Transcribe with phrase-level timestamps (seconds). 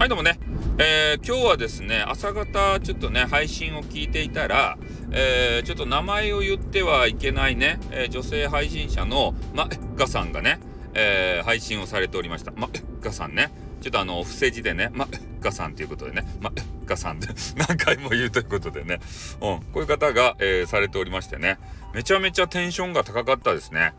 [0.00, 0.40] はい、どうもね。
[0.78, 4.78] えー、今日はですね、朝方ちょっとね、配信を聞いていたら、
[5.10, 10.58] えー、ちょっと名前を言ってはいけないね、えー、女性配信者の、ま、ガさんがね、
[10.94, 12.52] え、配信をされておりました。
[12.52, 12.70] ま、
[13.02, 13.52] ガさんね。
[13.82, 15.06] ちょっとあの、不正字でね、ま、
[15.38, 16.50] ガさんということでね、ま、
[16.86, 17.28] ガさんで
[17.68, 19.00] 何回も言うということでね、
[19.42, 21.58] うん、こういう方が、え、されておりましてね、
[21.92, 23.92] めちゃめちゃテンションが高かったですね。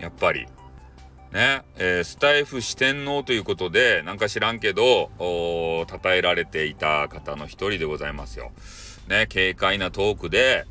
[0.00, 0.46] やっぱり。
[1.32, 8.52] ね、えー、スタイフ四天王ということで、なんか知らんけど、称えられていた方の一人でございますよ。
[9.08, 10.66] ね、軽快なトークで、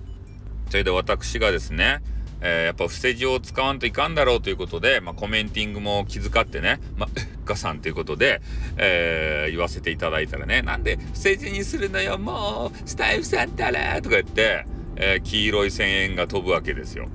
[0.69, 2.01] それで私がですね、
[2.41, 7.09] えー、やっぱ伏せ字を使わんといかんだろうということで、まあ、コメンティングも気遣ってね、まあ、
[7.45, 8.41] ガさんということで、
[8.77, 14.65] えー、言わせていただいたらね、なんで伏せ字にするのよ、もう、スタイフさんだらとか言って、
[14.95, 17.07] えー、黄色い声援が飛ぶわけですよ。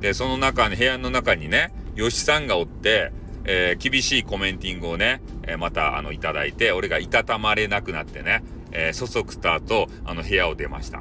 [0.00, 3.12] で、その中に、部屋の中にね、吉さんがおって、
[3.44, 10.98] えー、厳しいコメンティングをね、えー、また、あの、いただいて、俺がいたたまれなくなってね、え、そそくたと、あの、部屋を出ました。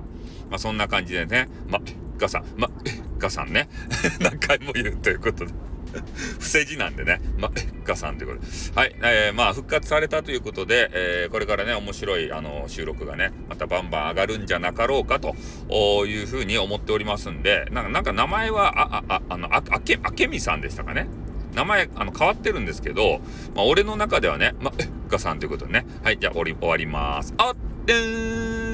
[0.50, 1.80] まあ、そんな感じでね、ま、
[2.18, 2.70] ガさん、ま、
[3.18, 3.68] ガさんね、
[4.20, 5.65] 何回も言うということで。
[6.40, 7.52] 不正字なんでね、ま、
[7.84, 8.48] ガさんということで。
[8.76, 15.36] はい、えー、まあ、復活されたということで、えー、これからね、面白い、あの、収録がね、またバンバン上がるんじゃなかろうかと
[16.06, 21.08] いうふうに思っておりますんで、なんか、なんか名前は、あ、あ、あの、あ、あけ、あけみさんでしたかね。
[21.54, 23.22] 名前、あの、変わってるんですけど、
[23.56, 24.72] まあ、俺の中ではね、ま、
[25.08, 25.86] ガさんということでね。
[26.04, 27.34] はい、じゃあ、終わります。
[27.38, 28.65] あっ、でーん